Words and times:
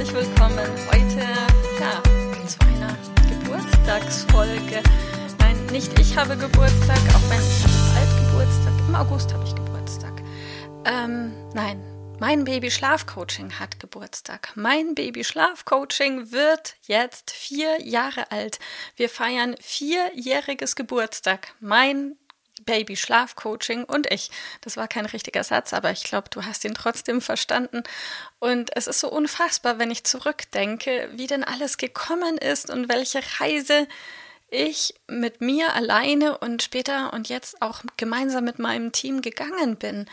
Herzlich 0.00 0.26
willkommen 0.26 0.66
heute 0.90 1.20
ja, 1.78 2.02
zu 2.46 2.58
einer 2.60 2.96
Geburtstagsfolge. 3.28 4.82
Nein, 5.38 5.66
nicht 5.66 5.98
ich 5.98 6.16
habe 6.16 6.38
Geburtstag, 6.38 6.96
auch 7.14 7.28
wenn 7.28 7.38
ich 7.38 7.62
habe 7.64 7.94
bald 7.94 8.24
Geburtstag. 8.24 8.72
Im 8.88 8.94
August 8.94 9.34
habe 9.34 9.44
ich 9.44 9.54
Geburtstag. 9.54 10.22
Ähm, 10.86 11.34
nein, 11.52 11.84
mein 12.18 12.44
Baby 12.44 12.70
Schlafcoaching 12.70 13.58
hat 13.58 13.78
Geburtstag. 13.78 14.52
Mein 14.54 14.94
Baby 14.94 15.22
Schlafcoaching 15.22 16.32
wird 16.32 16.76
jetzt 16.86 17.30
vier 17.30 17.82
Jahre 17.82 18.30
alt. 18.30 18.58
Wir 18.96 19.10
feiern 19.10 19.54
vierjähriges 19.60 20.76
Geburtstag. 20.76 21.52
Mein 21.60 22.16
Baby 22.64 22.96
Schlafcoaching 22.96 23.84
und 23.84 24.10
ich. 24.12 24.30
Das 24.60 24.76
war 24.76 24.88
kein 24.88 25.06
richtiger 25.06 25.44
Satz, 25.44 25.72
aber 25.72 25.90
ich 25.90 26.04
glaube, 26.04 26.28
du 26.30 26.44
hast 26.44 26.64
ihn 26.64 26.74
trotzdem 26.74 27.20
verstanden. 27.20 27.82
Und 28.38 28.70
es 28.76 28.86
ist 28.86 29.00
so 29.00 29.10
unfassbar, 29.10 29.78
wenn 29.78 29.90
ich 29.90 30.04
zurückdenke, 30.04 31.10
wie 31.12 31.26
denn 31.26 31.44
alles 31.44 31.76
gekommen 31.76 32.38
ist 32.38 32.70
und 32.70 32.88
welche 32.88 33.20
Reise 33.40 33.86
ich 34.50 34.94
mit 35.06 35.40
mir 35.40 35.74
alleine 35.74 36.38
und 36.38 36.62
später 36.62 37.12
und 37.12 37.28
jetzt 37.28 37.62
auch 37.62 37.82
gemeinsam 37.96 38.44
mit 38.44 38.58
meinem 38.58 38.92
Team 38.92 39.22
gegangen 39.22 39.76
bin. 39.76 40.06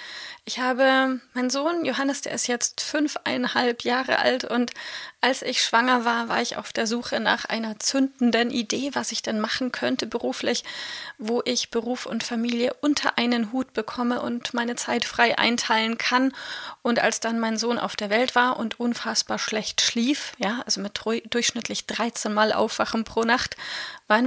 Ich 0.46 0.60
habe 0.60 1.20
mein 1.34 1.50
Sohn 1.50 1.86
Johannes, 1.86 2.22
der 2.22 2.34
ist 2.34 2.48
jetzt 2.48 2.82
fünfeinhalb 2.82 3.84
Jahre 3.84 4.20
alt 4.20 4.44
und 4.46 4.72
als 5.20 5.42
ich 5.42 5.62
schwanger 5.62 6.06
war, 6.06 6.30
war 6.30 6.42
ich 6.42 6.58
auf 6.58 6.72
der 6.72 6.86
Suche 6.86 7.20
nach 7.20 7.46
einer 7.46 7.80
zündenden 7.80 8.52
Idee, 8.52 8.92
was 8.94 9.12
ich 9.12 9.24
denn 9.24 9.40
machen 9.40 9.72
könnte 9.72 10.06
beruflich, 10.06 10.64
wo 11.18 11.42
ich 11.44 11.72
Beruf 11.72 12.06
und 12.06 12.24
Familie 12.24 12.76
unter 12.82 13.18
einen 13.18 13.52
Hut 13.52 13.74
bekomme 13.74 14.22
und 14.22 14.54
meine 14.54 14.76
Zeit 14.76 15.06
frei 15.06 15.38
einteilen 15.38 15.98
kann. 15.98 16.34
Und 16.84 17.00
als 17.00 17.20
dann 17.20 17.40
mein 17.40 17.58
Sohn 17.58 17.80
auf 17.80 17.96
der 17.96 18.12
Welt 18.12 18.36
war 18.36 18.58
und 18.58 18.80
unfassbar 18.80 19.40
schlecht 19.40 19.82
schlief, 19.82 20.34
ja, 20.38 20.62
also 20.66 20.82
mit 20.82 21.02
durchschnittlich 21.04 21.88
13 21.88 22.32
Mal 22.32 22.54
Aufwachen 22.54 23.04
pro 23.04 23.24
Nacht, 23.24 23.58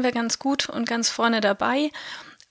waren 0.01 0.15
wir 0.15 0.19
ganz 0.19 0.39
gut 0.39 0.71
und 0.71 0.89
ganz 0.89 1.11
vorne 1.11 1.43
dabei 1.43 1.91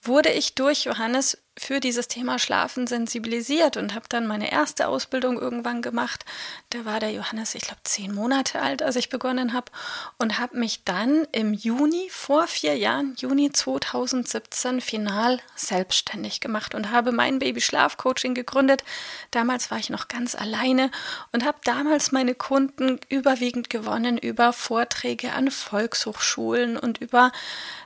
wurde 0.03 0.31
ich 0.31 0.53
durch 0.53 0.83
Johannes 0.83 1.36
für 1.59 1.79
dieses 1.79 2.07
Thema 2.07 2.39
Schlafen 2.39 2.88
sensibilisiert 2.88 3.77
und 3.77 3.93
habe 3.93 4.05
dann 4.09 4.25
meine 4.25 4.52
erste 4.52 4.88
Ausbildung 4.88 5.38
irgendwann 5.39 5.81
gemacht. 5.81 6.25
Da 6.69 6.85
war 6.85 6.99
der 6.99 7.11
Johannes, 7.11 7.53
ich 7.53 7.63
glaube, 7.63 7.81
zehn 7.83 8.13
Monate 8.13 8.61
alt, 8.61 8.81
als 8.81 8.95
ich 8.95 9.09
begonnen 9.09 9.53
habe 9.53 9.71
und 10.17 10.39
habe 10.39 10.57
mich 10.57 10.83
dann 10.85 11.27
im 11.31 11.53
Juni 11.53 12.07
vor 12.09 12.47
vier 12.47 12.77
Jahren, 12.77 13.13
Juni 13.17 13.52
2017, 13.52 14.81
final 14.81 15.39
selbstständig 15.55 16.39
gemacht 16.39 16.73
und 16.73 16.91
habe 16.91 17.11
mein 17.11 17.39
Baby 17.39 17.61
Schlafcoaching 17.61 18.33
gegründet. 18.33 18.83
Damals 19.31 19.70
war 19.70 19.80
ich 19.80 19.89
noch 19.89 20.08
ganz 20.08 20.36
alleine 20.36 20.91
und 21.33 21.45
habe 21.45 21.59
damals 21.65 22.11
meine 22.11 22.36
Kunden 22.36 22.99
überwiegend 23.09 23.70
gewonnen 23.70 24.17
über 24.17 24.53
Vorträge 24.53 25.33
an 25.33 25.52
Volkshochschulen 25.52 26.77
und 26.77 26.99
über 26.99 27.31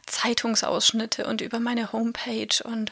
Zeitungsausschnitte 0.05 1.25
und 1.25 1.41
über 1.41 1.59
meine 1.59 1.91
Homepage 1.91 2.63
und 2.63 2.91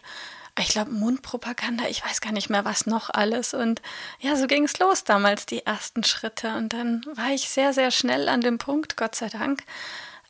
ich 0.59 0.69
glaube, 0.69 0.91
Mundpropaganda, 0.91 1.85
ich 1.87 2.05
weiß 2.05 2.21
gar 2.21 2.31
nicht 2.31 2.49
mehr, 2.49 2.65
was 2.65 2.85
noch 2.85 3.09
alles. 3.09 3.53
Und 3.53 3.81
ja, 4.19 4.35
so 4.35 4.47
ging 4.47 4.65
es 4.65 4.79
los 4.79 5.03
damals, 5.03 5.45
die 5.45 5.65
ersten 5.65 6.03
Schritte. 6.03 6.55
Und 6.55 6.73
dann 6.73 7.05
war 7.15 7.29
ich 7.29 7.49
sehr, 7.49 7.73
sehr 7.73 7.91
schnell 7.91 8.29
an 8.29 8.41
dem 8.41 8.57
Punkt, 8.57 8.97
Gott 8.97 9.15
sei 9.15 9.29
Dank, 9.29 9.63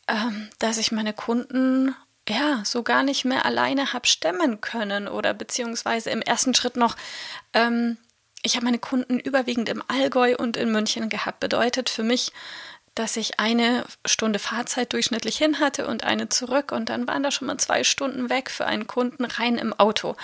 ähm, 0.08 0.50
dass 0.60 0.78
ich 0.78 0.92
meine 0.92 1.14
Kunden 1.14 1.96
ja 2.30 2.62
so 2.64 2.84
gar 2.84 3.04
nicht 3.04 3.26
mehr 3.26 3.46
alleine 3.46 3.94
habe 3.94 4.08
stemmen 4.08 4.62
können 4.62 5.08
oder 5.08 5.34
beziehungsweise 5.34 6.12
im 6.12 6.22
ersten 6.22 6.54
Schritt 6.54 6.78
noch 6.78 6.96
ähm, 7.54 7.98
ich 8.44 8.56
habe 8.56 8.66
meine 8.66 8.80
Kunden 8.80 9.20
überwiegend 9.20 9.70
im 9.70 9.84
Allgäu 9.88 10.36
und 10.36 10.58
in 10.58 10.72
München 10.72 11.10
gehabt. 11.10 11.40
Bedeutet 11.40 11.90
für 11.90 12.04
mich, 12.04 12.32
dass 12.96 13.16
ich 13.16 13.40
eine 13.40 13.86
Stunde 14.06 14.40
Fahrzeit 14.40 14.92
durchschnittlich 14.92 15.38
hin 15.38 15.60
hatte 15.60 15.88
und 15.88 16.04
eine 16.04 16.30
zurück 16.30 16.72
und 16.72 16.90
dann 16.90 17.08
waren 17.08 17.24
da 17.24 17.32
schon 17.32 17.48
mal 17.48 17.58
zwei 17.58 17.84
Stunden 17.84 18.30
weg 18.30 18.50
für 18.50 18.66
einen 18.66 18.88
Kunden 18.88 19.26
rein 19.26 19.58
im 19.58 19.74
Auto. 19.74 20.16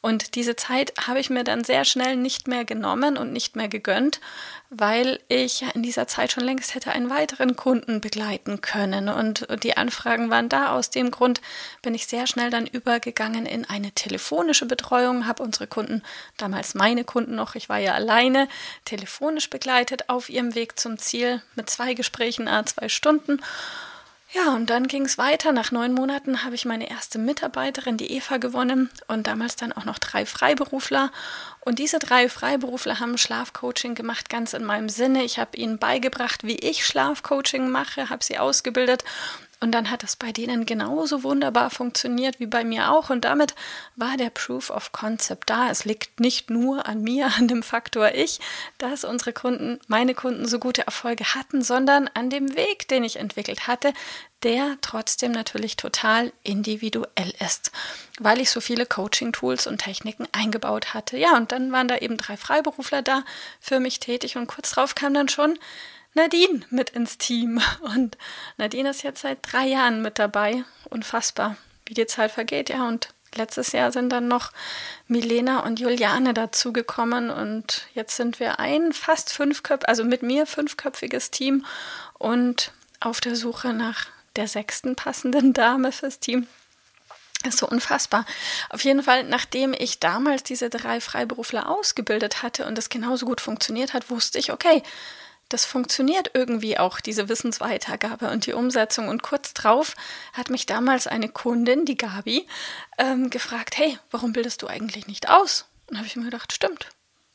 Und 0.00 0.36
diese 0.36 0.54
Zeit 0.54 0.92
habe 1.06 1.18
ich 1.18 1.28
mir 1.28 1.42
dann 1.44 1.64
sehr 1.64 1.84
schnell 1.84 2.16
nicht 2.16 2.46
mehr 2.46 2.64
genommen 2.64 3.16
und 3.16 3.32
nicht 3.32 3.56
mehr 3.56 3.68
gegönnt, 3.68 4.20
weil 4.70 5.18
ich 5.28 5.64
in 5.74 5.82
dieser 5.82 6.06
Zeit 6.06 6.30
schon 6.30 6.44
längst 6.44 6.74
hätte 6.74 6.92
einen 6.92 7.10
weiteren 7.10 7.56
Kunden 7.56 8.00
begleiten 8.00 8.60
können. 8.60 9.08
Und 9.08 9.46
die 9.62 9.76
Anfragen 9.76 10.30
waren 10.30 10.48
da. 10.48 10.72
Aus 10.72 10.90
dem 10.90 11.10
Grund 11.10 11.40
bin 11.82 11.94
ich 11.94 12.06
sehr 12.06 12.26
schnell 12.26 12.50
dann 12.50 12.66
übergegangen 12.66 13.44
in 13.44 13.64
eine 13.64 13.90
telefonische 13.90 14.66
Betreuung, 14.66 15.26
habe 15.26 15.42
unsere 15.42 15.66
Kunden, 15.66 16.02
damals 16.36 16.74
meine 16.74 17.02
Kunden 17.02 17.34
noch, 17.34 17.54
ich 17.56 17.68
war 17.68 17.78
ja 17.78 17.94
alleine, 17.94 18.46
telefonisch 18.84 19.50
begleitet 19.50 20.08
auf 20.08 20.28
ihrem 20.28 20.54
Weg 20.54 20.78
zum 20.78 20.98
Ziel 20.98 21.42
mit 21.56 21.70
zwei 21.70 21.94
Gesprächen, 21.94 22.07
a 22.48 22.66
zwei 22.66 22.88
Stunden. 22.88 23.40
Ja, 24.30 24.54
und 24.54 24.68
dann 24.68 24.88
ging 24.88 25.06
es 25.06 25.16
weiter. 25.16 25.52
Nach 25.52 25.72
neun 25.72 25.94
Monaten 25.94 26.44
habe 26.44 26.54
ich 26.54 26.66
meine 26.66 26.90
erste 26.90 27.18
Mitarbeiterin, 27.18 27.96
die 27.96 28.12
Eva, 28.12 28.36
gewonnen 28.36 28.90
und 29.06 29.26
damals 29.26 29.56
dann 29.56 29.72
auch 29.72 29.86
noch 29.86 29.98
drei 29.98 30.26
Freiberufler. 30.26 31.10
Und 31.60 31.78
diese 31.78 31.98
drei 31.98 32.28
Freiberufler 32.28 33.00
haben 33.00 33.16
Schlafcoaching 33.16 33.94
gemacht, 33.94 34.28
ganz 34.28 34.52
in 34.52 34.64
meinem 34.64 34.90
Sinne. 34.90 35.24
Ich 35.24 35.38
habe 35.38 35.56
ihnen 35.56 35.78
beigebracht, 35.78 36.44
wie 36.44 36.56
ich 36.56 36.84
Schlafcoaching 36.84 37.70
mache, 37.70 38.10
habe 38.10 38.22
sie 38.22 38.38
ausgebildet 38.38 39.02
und 39.60 39.72
dann 39.72 39.90
hat 39.90 40.04
es 40.04 40.14
bei 40.14 40.30
denen 40.30 40.66
genauso 40.66 41.24
wunderbar 41.24 41.70
funktioniert 41.70 42.38
wie 42.38 42.46
bei 42.46 42.62
mir 42.62 42.92
auch. 42.92 43.10
Und 43.10 43.24
damit 43.24 43.56
war 43.96 44.16
der 44.16 44.30
Proof 44.30 44.70
of 44.70 44.92
Concept 44.92 45.50
da. 45.50 45.68
Es 45.68 45.84
liegt 45.84 46.20
nicht 46.20 46.48
nur 46.48 46.86
an 46.86 47.02
mir, 47.02 47.32
an 47.38 47.48
dem 47.48 47.64
Faktor 47.64 48.14
ich, 48.14 48.38
dass 48.78 49.02
unsere 49.02 49.32
Kunden, 49.32 49.80
meine 49.88 50.14
Kunden 50.14 50.46
so 50.46 50.60
gute 50.60 50.86
Erfolge 50.86 51.34
hatten, 51.34 51.62
sondern 51.62 52.08
an 52.14 52.30
dem 52.30 52.54
Weg, 52.54 52.86
den 52.86 53.02
ich 53.02 53.16
entwickelt 53.16 53.66
hatte, 53.66 53.92
der 54.44 54.76
trotzdem 54.80 55.32
natürlich 55.32 55.76
total 55.76 56.32
individuell 56.44 57.34
ist, 57.44 57.72
weil 58.20 58.40
ich 58.40 58.50
so 58.50 58.60
viele 58.60 58.86
Coaching-Tools 58.86 59.66
und 59.66 59.78
Techniken 59.78 60.28
eingebaut 60.30 60.94
hatte. 60.94 61.18
Ja, 61.18 61.36
und 61.36 61.50
dann 61.50 61.72
waren 61.72 61.88
da 61.88 61.96
eben 61.96 62.16
drei 62.16 62.36
Freiberufler 62.36 63.02
da 63.02 63.24
für 63.60 63.80
mich 63.80 63.98
tätig 63.98 64.36
und 64.36 64.46
kurz 64.46 64.70
drauf 64.70 64.94
kam 64.94 65.14
dann 65.14 65.28
schon, 65.28 65.58
Nadine 66.14 66.62
mit 66.70 66.90
ins 66.90 67.18
Team. 67.18 67.60
Und 67.80 68.18
Nadine 68.56 68.90
ist 68.90 69.02
jetzt 69.02 69.22
seit 69.22 69.38
drei 69.42 69.66
Jahren 69.66 70.02
mit 70.02 70.18
dabei. 70.18 70.64
Unfassbar, 70.90 71.56
wie 71.86 71.94
die 71.94 72.06
Zeit 72.06 72.30
vergeht, 72.30 72.70
ja. 72.70 72.86
Und 72.88 73.08
letztes 73.34 73.72
Jahr 73.72 73.92
sind 73.92 74.10
dann 74.10 74.28
noch 74.28 74.52
Milena 75.06 75.60
und 75.60 75.80
Juliane 75.80 76.34
dazugekommen 76.34 77.30
und 77.30 77.86
jetzt 77.94 78.16
sind 78.16 78.40
wir 78.40 78.58
ein 78.58 78.92
fast 78.92 79.32
fünfköpf, 79.32 79.84
also 79.86 80.04
mit 80.04 80.22
mir 80.22 80.46
fünfköpfiges 80.46 81.30
Team 81.30 81.64
und 82.14 82.72
auf 83.00 83.20
der 83.20 83.36
Suche 83.36 83.72
nach 83.72 84.06
der 84.36 84.48
sechsten 84.48 84.96
passenden 84.96 85.52
Dame 85.52 85.92
fürs 85.92 86.20
Team. 86.20 86.46
ist 87.46 87.58
so 87.58 87.68
unfassbar. 87.68 88.24
Auf 88.70 88.82
jeden 88.82 89.02
Fall, 89.02 89.24
nachdem 89.24 89.74
ich 89.76 90.00
damals 90.00 90.42
diese 90.42 90.70
drei 90.70 91.00
Freiberufler 91.00 91.68
ausgebildet 91.68 92.42
hatte 92.42 92.66
und 92.66 92.76
das 92.76 92.88
genauso 92.88 93.26
gut 93.26 93.40
funktioniert 93.40 93.94
hat, 93.94 94.10
wusste 94.10 94.38
ich, 94.38 94.52
okay, 94.52 94.82
das 95.48 95.64
funktioniert 95.64 96.32
irgendwie 96.34 96.78
auch, 96.78 97.00
diese 97.00 97.28
Wissensweitergabe 97.28 98.30
und 98.30 98.46
die 98.46 98.52
Umsetzung. 98.52 99.08
Und 99.08 99.22
kurz 99.22 99.54
drauf 99.54 99.94
hat 100.32 100.50
mich 100.50 100.66
damals 100.66 101.06
eine 101.06 101.28
Kundin, 101.28 101.84
die 101.84 101.96
Gabi, 101.96 102.46
ähm, 102.98 103.30
gefragt, 103.30 103.78
hey, 103.78 103.98
warum 104.10 104.32
bildest 104.32 104.62
du 104.62 104.66
eigentlich 104.66 105.06
nicht 105.06 105.28
aus? 105.30 105.66
Und 105.86 105.96
habe 105.96 106.06
ich 106.06 106.16
mir 106.16 106.24
gedacht, 106.24 106.52
stimmt, 106.52 106.88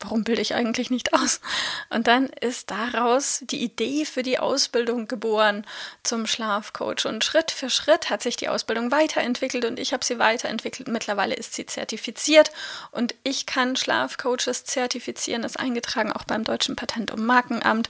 warum 0.03 0.23
bilde 0.23 0.41
ich 0.41 0.53
eigentlich 0.53 0.89
nicht 0.89 1.13
aus? 1.13 1.41
Und 1.89 2.07
dann 2.07 2.27
ist 2.27 2.71
daraus 2.71 3.39
die 3.41 3.63
Idee 3.63 4.05
für 4.05 4.23
die 4.23 4.39
Ausbildung 4.39 5.07
geboren 5.07 5.65
zum 6.03 6.27
Schlafcoach. 6.27 7.05
Und 7.05 7.23
Schritt 7.23 7.51
für 7.51 7.69
Schritt 7.69 8.09
hat 8.09 8.21
sich 8.21 8.35
die 8.35 8.49
Ausbildung 8.49 8.91
weiterentwickelt 8.91 9.65
und 9.65 9.79
ich 9.79 9.93
habe 9.93 10.05
sie 10.05 10.19
weiterentwickelt. 10.19 10.87
Mittlerweile 10.87 11.33
ist 11.33 11.53
sie 11.53 11.65
zertifiziert 11.65 12.51
und 12.91 13.15
ich 13.23 13.45
kann 13.45 13.75
Schlafcoaches 13.75 14.65
zertifizieren, 14.65 15.43
ist 15.43 15.59
eingetragen 15.59 16.11
auch 16.11 16.23
beim 16.25 16.43
Deutschen 16.43 16.75
Patent- 16.75 17.11
und 17.11 17.25
Markenamt. 17.25 17.89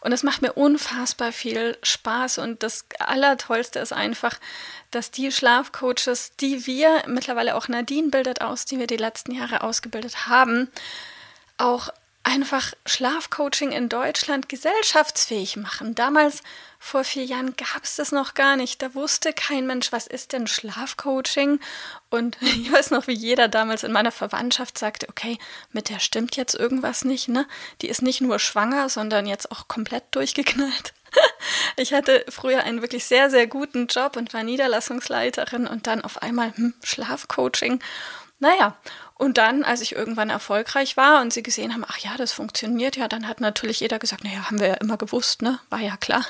Und 0.00 0.12
es 0.12 0.22
macht 0.22 0.42
mir 0.42 0.52
unfassbar 0.52 1.32
viel 1.32 1.78
Spaß 1.82 2.38
und 2.38 2.62
das 2.62 2.84
Allertollste 2.98 3.78
ist 3.78 3.92
einfach, 3.92 4.38
dass 4.90 5.10
die 5.10 5.32
Schlafcoaches, 5.32 6.36
die 6.40 6.66
wir 6.66 7.02
mittlerweile 7.06 7.56
auch 7.56 7.68
Nadine 7.68 8.08
bildet 8.08 8.42
aus, 8.42 8.64
die 8.64 8.78
wir 8.78 8.86
die 8.86 8.96
letzten 8.96 9.32
Jahre 9.32 9.62
ausgebildet 9.62 10.26
haben, 10.26 10.70
auch 11.62 11.90
einfach 12.24 12.72
Schlafcoaching 12.86 13.72
in 13.72 13.88
Deutschland 13.88 14.48
gesellschaftsfähig 14.48 15.56
machen. 15.56 15.94
Damals, 15.94 16.42
vor 16.78 17.04
vier 17.04 17.24
Jahren, 17.24 17.56
gab 17.56 17.82
es 17.82 17.96
das 17.96 18.12
noch 18.12 18.34
gar 18.34 18.56
nicht. 18.56 18.80
Da 18.80 18.94
wusste 18.94 19.32
kein 19.32 19.66
Mensch, 19.66 19.90
was 19.90 20.06
ist 20.06 20.32
denn 20.32 20.46
Schlafcoaching? 20.46 21.58
Und 22.10 22.36
ich 22.40 22.70
weiß 22.70 22.90
noch, 22.90 23.06
wie 23.06 23.14
jeder 23.14 23.48
damals 23.48 23.82
in 23.82 23.92
meiner 23.92 24.12
Verwandtschaft 24.12 24.78
sagte, 24.78 25.08
okay, 25.08 25.38
mit 25.72 25.88
der 25.88 25.98
stimmt 25.98 26.36
jetzt 26.36 26.54
irgendwas 26.54 27.04
nicht, 27.04 27.28
ne? 27.28 27.46
Die 27.80 27.88
ist 27.88 28.02
nicht 28.02 28.20
nur 28.20 28.38
schwanger, 28.38 28.88
sondern 28.88 29.26
jetzt 29.26 29.50
auch 29.50 29.68
komplett 29.68 30.04
durchgeknallt. 30.12 30.94
Ich 31.76 31.92
hatte 31.92 32.24
früher 32.28 32.62
einen 32.64 32.80
wirklich 32.80 33.04
sehr, 33.04 33.28
sehr 33.28 33.46
guten 33.46 33.86
Job 33.86 34.16
und 34.16 34.32
war 34.32 34.42
Niederlassungsleiterin 34.42 35.66
und 35.66 35.86
dann 35.86 36.02
auf 36.02 36.22
einmal 36.22 36.54
hm, 36.56 36.74
Schlafcoaching. 36.82 37.80
Naja, 38.38 38.76
und 39.22 39.38
dann, 39.38 39.62
als 39.62 39.80
ich 39.82 39.94
irgendwann 39.94 40.30
erfolgreich 40.30 40.96
war 40.96 41.22
und 41.22 41.32
sie 41.32 41.44
gesehen 41.44 41.72
haben, 41.72 41.84
ach 41.86 41.98
ja, 41.98 42.16
das 42.16 42.32
funktioniert 42.32 42.96
ja, 42.96 43.06
dann 43.06 43.28
hat 43.28 43.40
natürlich 43.40 43.78
jeder 43.78 44.00
gesagt, 44.00 44.24
naja, 44.24 44.46
haben 44.46 44.58
wir 44.58 44.66
ja 44.66 44.74
immer 44.74 44.96
gewusst, 44.96 45.42
ne? 45.42 45.60
War 45.70 45.78
ja 45.78 45.96
klar. 45.96 46.26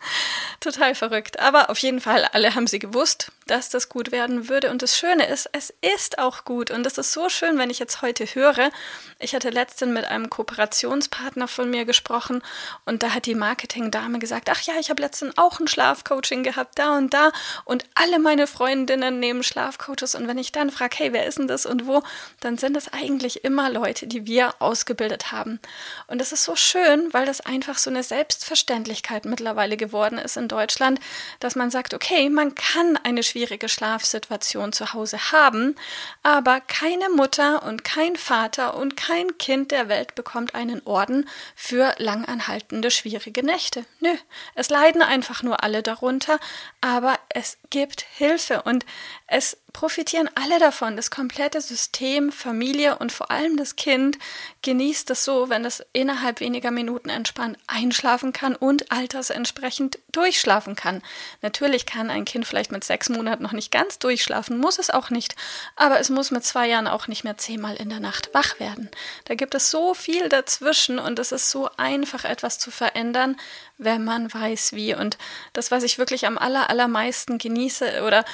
Total 0.60 0.94
verrückt. 0.94 1.40
Aber 1.40 1.70
auf 1.70 1.78
jeden 1.78 2.00
Fall, 2.00 2.24
alle 2.32 2.54
haben 2.54 2.66
sie 2.66 2.78
gewusst, 2.78 3.32
dass 3.46 3.68
das 3.68 3.88
gut 3.88 4.12
werden 4.12 4.48
würde. 4.48 4.70
Und 4.70 4.82
das 4.82 4.96
Schöne 4.96 5.26
ist, 5.26 5.48
es 5.52 5.72
ist 5.80 6.18
auch 6.18 6.44
gut. 6.44 6.70
Und 6.70 6.86
es 6.86 6.98
ist 6.98 7.12
so 7.12 7.28
schön, 7.28 7.58
wenn 7.58 7.70
ich 7.70 7.78
jetzt 7.78 8.02
heute 8.02 8.24
höre. 8.26 8.70
Ich 9.18 9.34
hatte 9.34 9.50
letztens 9.50 9.92
mit 9.92 10.04
einem 10.04 10.30
Kooperationspartner 10.30 11.48
von 11.48 11.70
mir 11.70 11.84
gesprochen 11.84 12.42
und 12.84 13.02
da 13.02 13.10
hat 13.14 13.26
die 13.26 13.34
Marketingdame 13.34 14.18
gesagt, 14.18 14.48
ach 14.50 14.62
ja, 14.62 14.74
ich 14.78 14.88
habe 14.90 15.02
letztens 15.02 15.36
auch 15.36 15.60
ein 15.60 15.68
Schlafcoaching 15.68 16.42
gehabt, 16.42 16.78
da 16.78 16.96
und 16.96 17.12
da. 17.12 17.32
Und 17.64 17.84
alle 17.94 18.18
meine 18.18 18.46
Freundinnen 18.46 19.18
nehmen 19.18 19.42
Schlafcoaches. 19.42 20.14
Und 20.14 20.28
wenn 20.28 20.38
ich 20.38 20.52
dann 20.52 20.70
frage, 20.70 20.96
hey, 20.98 21.12
wer 21.12 21.26
ist 21.26 21.38
denn 21.38 21.48
das 21.48 21.66
und 21.66 21.86
wo, 21.86 22.02
dann 22.40 22.56
sind 22.58 22.76
es 22.76 22.92
eigentlich 22.92 23.44
immer 23.44 23.70
Leute, 23.70 24.06
die 24.06 24.26
wir 24.26 24.54
ausgebildet 24.60 25.32
haben. 25.32 25.60
Und 26.06 26.20
das 26.20 26.32
ist 26.32 26.44
so 26.44 26.56
schön, 26.56 27.12
weil 27.12 27.26
das 27.26 27.40
einfach 27.40 27.78
so 27.78 27.90
eine 27.90 28.02
Selbstverständlichkeit 28.02 29.24
mittlerweile 29.24 29.76
geworden 29.76 29.89
ist 30.18 30.36
in 30.36 30.48
Deutschland, 30.48 31.00
dass 31.40 31.56
man 31.56 31.70
sagt, 31.70 31.94
okay, 31.94 32.28
man 32.30 32.54
kann 32.54 32.98
eine 33.02 33.22
schwierige 33.22 33.68
Schlafsituation 33.68 34.72
zu 34.72 34.92
Hause 34.92 35.32
haben, 35.32 35.76
aber 36.22 36.60
keine 36.60 37.08
Mutter 37.10 37.62
und 37.62 37.84
kein 37.84 38.16
Vater 38.16 38.76
und 38.76 38.96
kein 38.96 39.38
Kind 39.38 39.70
der 39.70 39.88
Welt 39.88 40.14
bekommt 40.14 40.54
einen 40.54 40.82
Orden 40.84 41.28
für 41.54 41.94
langanhaltende 41.98 42.90
schwierige 42.90 43.44
Nächte. 43.44 43.84
Nö, 44.00 44.14
es 44.54 44.70
leiden 44.70 45.02
einfach 45.02 45.42
nur 45.42 45.62
alle 45.62 45.82
darunter, 45.82 46.38
aber 46.80 47.18
es 47.28 47.58
gibt 47.70 48.02
Hilfe 48.16 48.62
und 48.62 48.84
es 49.26 49.56
profitieren 49.72 50.28
alle 50.34 50.58
davon. 50.58 50.96
Das 50.96 51.10
komplette 51.10 51.60
System, 51.60 52.32
Familie 52.32 52.98
und 52.98 53.12
vor 53.12 53.30
allem 53.30 53.56
das 53.56 53.76
Kind 53.76 54.18
genießt 54.62 55.10
es 55.10 55.24
so, 55.24 55.48
wenn 55.48 55.64
es 55.64 55.84
innerhalb 55.92 56.40
weniger 56.40 56.70
Minuten 56.70 57.08
entspannt 57.08 57.58
einschlafen 57.66 58.32
kann 58.32 58.56
und 58.56 58.90
altersentsprechend 58.92 59.79
durchschlafen 60.12 60.76
kann. 60.76 61.02
Natürlich 61.42 61.86
kann 61.86 62.10
ein 62.10 62.24
Kind 62.24 62.46
vielleicht 62.46 62.72
mit 62.72 62.84
sechs 62.84 63.08
Monaten 63.08 63.42
noch 63.42 63.52
nicht 63.52 63.70
ganz 63.70 63.98
durchschlafen, 63.98 64.58
muss 64.58 64.78
es 64.78 64.90
auch 64.90 65.10
nicht, 65.10 65.36
aber 65.76 66.00
es 66.00 66.10
muss 66.10 66.30
mit 66.30 66.44
zwei 66.44 66.68
Jahren 66.68 66.88
auch 66.88 67.06
nicht 67.06 67.24
mehr 67.24 67.38
zehnmal 67.38 67.76
in 67.76 67.88
der 67.88 68.00
Nacht 68.00 68.30
wach 68.34 68.60
werden. 68.60 68.90
Da 69.24 69.34
gibt 69.34 69.54
es 69.54 69.70
so 69.70 69.94
viel 69.94 70.28
dazwischen 70.28 70.98
und 70.98 71.18
es 71.18 71.32
ist 71.32 71.50
so 71.50 71.70
einfach, 71.76 72.24
etwas 72.24 72.58
zu 72.58 72.70
verändern, 72.70 73.36
wenn 73.78 74.04
man 74.04 74.32
weiß 74.32 74.72
wie. 74.72 74.94
Und 74.94 75.16
das, 75.52 75.70
was 75.70 75.82
ich 75.84 75.98
wirklich 75.98 76.26
am 76.26 76.38
aller, 76.38 76.68
allermeisten 76.68 77.38
genieße 77.38 78.02
oder 78.02 78.24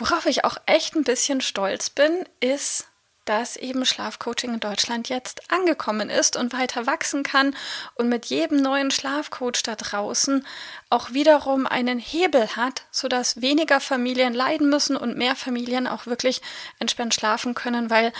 Worauf 0.00 0.24
ich 0.24 0.46
auch 0.46 0.56
echt 0.64 0.96
ein 0.96 1.04
bisschen 1.04 1.42
stolz 1.42 1.90
bin, 1.90 2.24
ist, 2.40 2.86
dass 3.24 3.56
eben 3.56 3.84
Schlafcoaching 3.84 4.54
in 4.54 4.60
Deutschland 4.60 5.08
jetzt 5.08 5.50
angekommen 5.52 6.10
ist 6.10 6.36
und 6.36 6.52
weiter 6.52 6.86
wachsen 6.86 7.22
kann 7.22 7.54
und 7.94 8.08
mit 8.08 8.26
jedem 8.26 8.60
neuen 8.60 8.90
Schlafcoach 8.90 9.62
da 9.62 9.76
draußen 9.76 10.46
auch 10.88 11.12
wiederum 11.12 11.66
einen 11.66 11.98
Hebel 11.98 12.56
hat, 12.56 12.86
sodass 12.90 13.40
weniger 13.40 13.80
Familien 13.80 14.34
leiden 14.34 14.70
müssen 14.70 14.96
und 14.96 15.16
mehr 15.16 15.36
Familien 15.36 15.86
auch 15.86 16.06
wirklich 16.06 16.40
entspannt 16.78 17.14
schlafen 17.14 17.54
können, 17.54 17.90
weil 17.90 18.12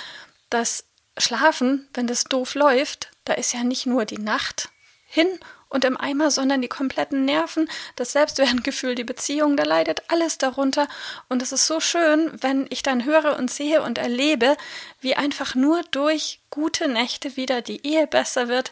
das 0.49 0.85
Schlafen, 1.19 1.89
wenn 1.95 2.07
das 2.07 2.25
doof 2.25 2.55
läuft, 2.55 3.11
da 3.25 3.35
ist 3.35 3.53
ja 3.53 3.65
nicht 3.65 3.87
nur 3.87 4.05
die 4.05 4.19
Nacht 4.19 4.69
hin 5.07 5.29
und 5.71 5.85
im 5.85 5.97
Eimer, 5.97 6.31
sondern 6.31 6.61
die 6.61 6.69
kompletten 6.69 7.25
Nerven, 7.25 7.71
das 7.97 8.13
Selbstwertgefühl, 8.13 8.95
die 8.95 9.05
Beziehung, 9.05 9.57
da 9.57 9.63
leidet 9.63 10.03
alles 10.09 10.37
darunter. 10.37 10.89
Und 11.29 11.41
es 11.41 11.53
ist 11.53 11.67
so 11.67 11.81
schön, 11.81 12.31
wenn 12.43 12.67
ich 12.69 12.83
dann 12.83 13.05
höre 13.05 13.39
und 13.39 13.51
sehe 13.51 13.83
und 13.83 13.97
erlebe, 13.97 14.57
wie 15.01 15.17
einfach 15.17 15.55
nur 15.55 15.83
durch 15.93 16.41
gute 16.51 16.89
Nächte 16.89 17.37
wieder 17.37 17.63
die 17.63 17.87
Ehe 17.87 18.07
besser 18.07 18.49
wird, 18.49 18.71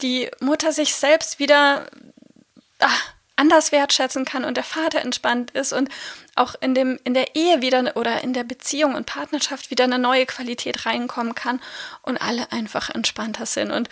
die 0.00 0.30
Mutter 0.40 0.72
sich 0.72 0.94
selbst 0.94 1.40
wieder 1.40 1.86
ach, 2.78 3.12
anders 3.34 3.72
wertschätzen 3.72 4.24
kann 4.24 4.44
und 4.44 4.56
der 4.56 4.64
Vater 4.64 5.00
entspannt 5.00 5.52
ist 5.52 5.72
und 5.72 5.88
auch 6.34 6.54
in 6.60 6.74
dem 6.74 6.98
in 7.04 7.14
der 7.14 7.36
Ehe 7.36 7.62
wieder 7.62 7.96
oder 7.96 8.22
in 8.22 8.32
der 8.32 8.44
Beziehung 8.44 8.94
und 8.94 9.06
Partnerschaft 9.06 9.70
wieder 9.70 9.84
eine 9.84 9.98
neue 9.98 10.26
Qualität 10.26 10.86
reinkommen 10.86 11.34
kann 11.34 11.60
und 12.02 12.16
alle 12.18 12.50
einfach 12.52 12.90
entspannter 12.90 13.46
sind 13.46 13.70
und 13.70 13.88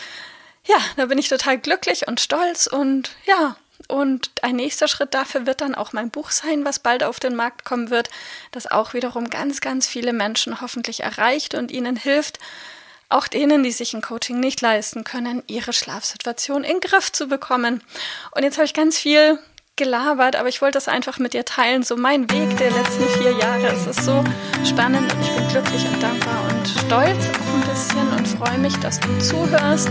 ja, 0.67 0.79
da 0.97 1.07
bin 1.07 1.19
ich 1.19 1.29
total 1.29 1.59
glücklich 1.59 2.07
und 2.09 2.21
stolz 2.21 2.67
und 2.67 3.11
ja, 3.27 3.57
und 3.89 4.31
ein 4.43 4.57
nächster 4.57 4.89
Schritt 4.89 5.15
dafür 5.15 5.47
wird 5.47 5.61
dann 5.61 5.75
auch 5.75 5.93
mein 5.93 6.11
Buch 6.11 6.31
sein, 6.31 6.65
was 6.65 6.79
bald 6.79 7.05
auf 7.05 7.21
den 7.21 7.37
Markt 7.37 7.65
kommen 7.65 7.91
wird, 7.91 8.11
das 8.51 8.67
auch 8.67 8.95
wiederum 8.95 9.31
ganz, 9.31 9.61
ganz 9.61 9.87
viele 9.87 10.13
Menschen 10.13 10.61
hoffentlich 10.61 11.01
erreicht 11.01 11.55
und 11.55 11.71
ihnen 11.71 11.97
hilft, 11.97 12.39
auch 13.09 13.29
denen, 13.29 13.63
die 13.63 13.71
sich 13.71 13.95
ein 13.95 14.03
Coaching 14.03 14.41
nicht 14.41 14.61
leisten 14.61 15.05
können, 15.05 15.43
ihre 15.47 15.73
Schlafsituation 15.73 16.65
in 16.65 16.81
den 16.81 16.81
Griff 16.81 17.13
zu 17.13 17.29
bekommen. 17.29 17.83
Und 18.33 18.43
jetzt 18.43 18.57
habe 18.57 18.67
ich 18.67 18.75
ganz 18.75 18.99
viel 18.99 19.39
gelabert, 19.77 20.35
aber 20.37 20.49
ich 20.49 20.63
wollte 20.63 20.77
das 20.77 20.89
einfach 20.89 21.19
mit 21.19 21.35
dir 21.35 21.45
teilen, 21.45 21.83
so 21.83 21.97
mein 21.97 22.29
Weg 22.31 22.57
der 22.57 22.71
letzten 22.71 23.09
vier 23.21 23.33
Jahre. 23.33 23.69
Es 23.69 23.87
ist 23.87 24.05
so 24.05 24.25
spannend 24.65 25.13
und 25.13 25.23
ich 25.23 25.31
bin 25.31 25.49
glücklich 25.49 25.85
und 25.87 26.03
dankbar 26.03 26.43
und 26.49 26.67
stolz 26.67 27.29
auch 27.29 27.55
ein 27.55 27.71
bisschen 27.71 28.09
und 28.17 28.27
freue 28.27 28.59
mich, 28.59 28.75
dass 28.79 28.99
du 28.99 29.19
zuhörst 29.19 29.91